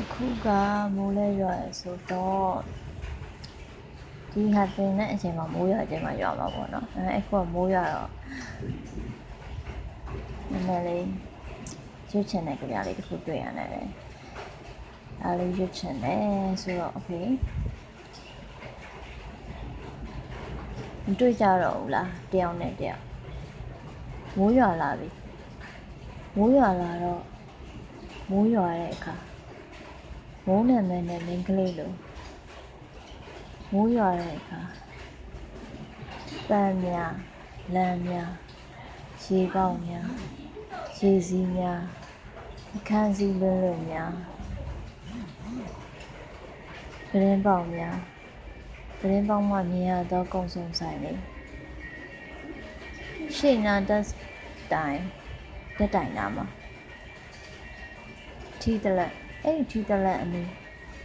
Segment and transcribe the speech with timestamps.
[0.00, 0.48] အခုက
[0.96, 2.54] မိုးလဲရွာရယ်ဆိုတော့
[4.32, 8.10] ဒီဟာတင်တဲ့အချိန်မှာ မိုးရွာခြင်းမှာရွာမှာပေါ့နော်အဲအခုက မိုးရွာတော့
[10.50, 11.06] နည်းနည်းလေး
[12.10, 13.68] ရွတ်ချင်တဲ့ကြပြလေးတစ်ခုတွေ့ရတယ်
[15.22, 16.24] အဲလေးရွတ်ချင်တယ်
[16.62, 17.26] ဆိုတော့ okay
[21.04, 23.02] မတွေ့ကြတော့ဘူးလားတယောက်နဲ့တယောက်
[24.38, 25.08] မိုးရွာလာပြီ
[26.36, 27.22] မိုးရွာလာတော့
[28.30, 29.16] မိုးရွာတဲ့အခါ
[30.46, 31.92] မိုးနာမည်နဲ့ မိန်းကလေးလို
[33.72, 34.60] မိုးရွာတဲ့အခါ
[36.48, 37.14] ပန်းများ
[37.74, 38.30] လမ်းများ
[39.24, 40.08] ရေပေါက်များ
[40.98, 41.80] ရေစည်းများ
[42.74, 44.12] အခန်းစည်းလွန်းလွန်းများ
[47.10, 47.96] ပရင်းပေါက်များ
[49.00, 51.20] ပရင်းပေါက်မှ မြင်ရသော ကုံစုံဆိုင်လေး
[53.36, 54.04] ရှေ့နာတက်
[54.72, 55.00] တိုင်
[55.78, 56.46] တက်တိုင်နာမှာ
[58.60, 60.50] ထီးတလက် အဲ့ဒီထီးတလက်အနီး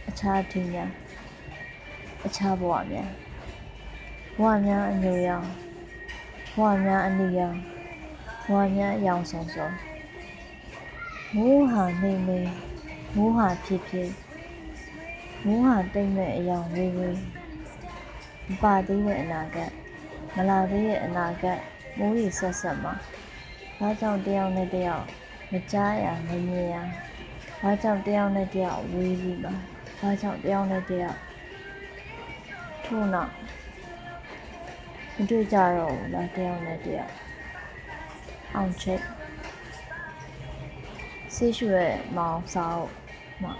[0.08, 0.90] အခြားထီးများ
[2.26, 3.10] အခြားဘဝများ
[4.38, 5.46] ဘဝများအညိုရောင်
[6.56, 7.58] ဘဝများအနီရောင်
[8.44, 9.74] ဘဝများအယောင်ဆုံးဆုံး
[11.34, 12.40] မိုးဟာနေနေ
[13.14, 14.10] မိုးဟာဖြစ်ဖြစ်
[15.44, 17.18] မိုးဟာတိတ်မဲ့အယောင်ဝေးဝေး
[18.48, 19.70] မပါသေးတဲ့အနာဂတ်
[20.34, 21.60] မလာသေးတဲ့အနာဂတ်
[21.98, 22.94] မိုးရီဆက်ဆက်မှာ
[23.78, 25.04] ဘာကြောင့်တယောက်နဲ့တယောက်
[25.52, 26.76] မကြားရမမြင်ရ
[27.60, 29.54] ဘာကြောင့်တယောက်နဲ့တယောက်ဝေးပြီးမှာ
[30.00, 31.18] ဘာကြောင့်တယောက်နဲ့တယောက်
[32.84, 33.32] ထို့နောက်
[35.14, 37.12] မတွေ့ကြတော့ဘူးလားတယောက်နဲ့တယောက်
[38.54, 39.04] အောင်ချိတ်
[41.34, 42.92] ဆေးရှူရဲ့ မောင်စာအုပ်
[43.42, 43.52] မှာ